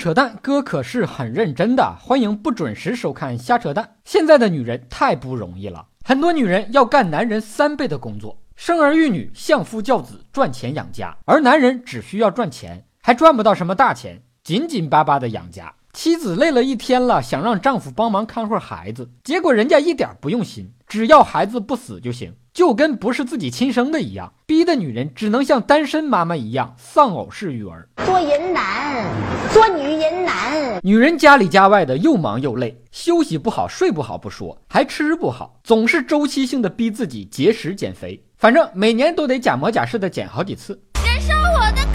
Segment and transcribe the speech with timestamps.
[0.00, 1.94] 扯淡，哥可是很认真的。
[2.00, 3.96] 欢迎不准时收看瞎扯淡。
[4.02, 15.74] 现在的女人太不容易了，很多女人要干男人三倍的工作，生儿育女、相夫教子、赚钱养家，而男人只需要赚钱，还赚不到什么大钱，紧紧巴巴的养家。
[15.92, 27.88] 妻子累了一天了，想让丈夫帮忙看会儿孩子，结果人家一点不用心，只要孩子不死就行，就跟不是自己亲生的一样，逼的女人只能像单身妈妈一样丧偶式育儿。
[28.06, 29.04] 做人难，
[29.52, 30.78] 做女人难。
[30.82, 40.80] 女人家里家外的又忙又累，休息不好，睡不好不说，还吃不好，总是周期性的逼自己节食减肥，反正每年都得假模假式的减好几次。
[41.04, 41.89] 燃烧我的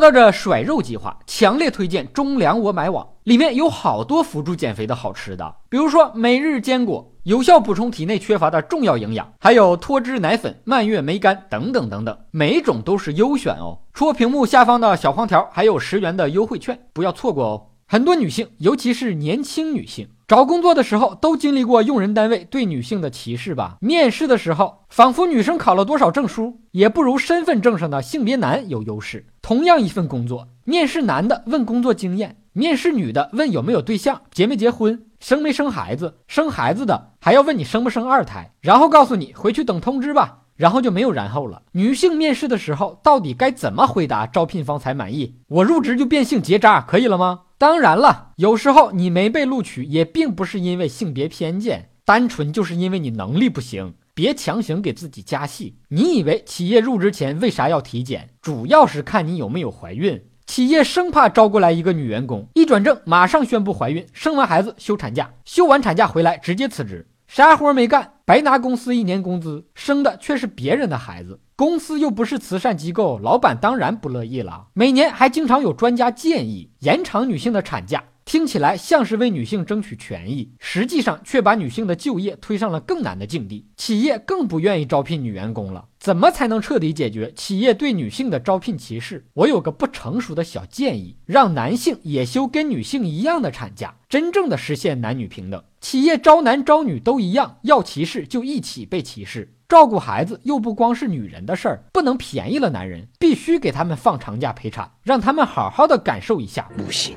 [0.00, 13.78] 说到这甩肉计划，强烈推荐中粮我买网，里面有好多辅助减肥的好吃的，比如说每日坚果，有效补充体内缺乏的重要营养，还有脱脂奶粉、蔓越莓干等等等等，每种都是优选哦。
[13.92, 17.66] 戳屏幕下方的小黄条，还有十元的优惠券，不要错过哦。
[17.92, 23.78] 很多女性，尤其是年轻女性，找工作的时候都经历过用人单位对女性的歧视吧？
[23.80, 29.26] 面试的时候，仿佛女生考了多少证书，也不如身份证上的性别男有优势。
[29.42, 40.42] 同样一份工作，面试男的问工作经验，面试女的问有没有对象、结没结婚、生没生孩子，生孩子的还要问你生不生二胎，然后告诉你回去等通知吧。
[40.54, 41.62] 然后就没有然后了。
[41.72, 45.34] 女性面试的时候，到底该怎么回答招聘方才满意？
[45.48, 47.40] 我入职就变性结扎，可以了吗？
[47.60, 53.96] 当然了，有时候你没被录取，也并不是因为性别偏见，单纯就是因为你能力不行。
[54.14, 55.76] 别强行给自己加戏。
[55.88, 58.30] 你以为企业入职前为啥要体检？
[58.40, 60.22] 主要是看你有没有怀孕。
[60.46, 67.08] 企业生怕招过来一个女员工，一转正马上宣布怀孕，生完孩子休产假，休完产假回来直接辞职。
[67.28, 71.40] 啥活没干，白拿公司一年工资，生的却是别人的孩子。
[71.56, 74.68] 公司又不是慈善机构，老板当然不乐意了。
[74.72, 83.66] 每年还经常有专家建议延长女性的产假，听起来像是为女性争取权益，实际上却把女性的就业推上了更难的境地。
[83.76, 85.86] 企业更不愿意招聘女员工了。
[85.98, 89.26] 怎么才能彻底解决企业对女性的招聘歧视？
[89.34, 95.62] 我有个不成熟的小建议，让男性也休跟女性一样的产假，真正的实现男女平等。
[95.80, 99.52] 企业招男招女都一样，要歧视就一起被歧视。
[99.68, 107.16] 照顾孩子又不光是女人的事儿，不能便宜了男人，必须给他们放长假陪产，让他们好好的感受一下母性，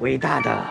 [0.00, 0.64] 伟大的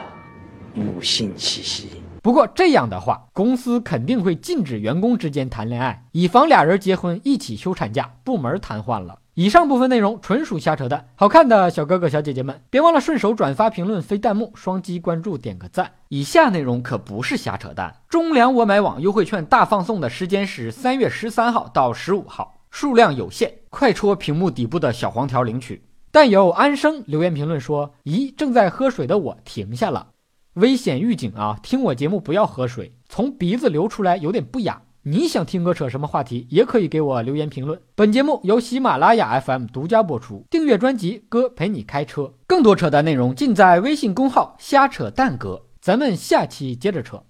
[0.73, 2.01] 母性气息。
[2.21, 9.19] 不过这样的话，公司肯定会禁止员工之间谈恋爱，以防俩人结婚一起休产假，部门瘫痪了。
[9.35, 15.89] 以上部分内容纯属瞎扯淡，好看的小哥哥小姐姐们，别忘了顺手转发、评论、飞弹幕、双击关注、点个赞。
[16.09, 17.95] 以下内容可不是瞎扯淡。
[18.09, 25.81] 中粮我买网优惠券大放送的时间是三月十三号到十五号，数量有限，快戳屏幕底部的小黄条领取。
[26.11, 30.09] 但有安生留言评论说：“咦，正在喝水的我停下了。”
[30.55, 31.59] 危险预警啊！
[31.61, 34.81] 听我节目不要喝水，从鼻子流出来有点不雅。
[35.03, 37.79] 你想听哥扯什么话题，也可以给我留言评论。
[37.95, 45.67] 本节目由喜马拉雅 FM 独家播出，订阅专辑《哥陪你开车》，更多扯淡内容尽在微信公号“瞎扯淡哥”。
[45.79, 47.23] 咱们下期接着扯。